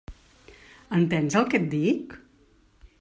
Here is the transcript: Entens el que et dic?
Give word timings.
Entens 0.99 1.37
el 1.41 1.47
que 1.51 1.61
et 1.65 1.69
dic? 1.75 2.17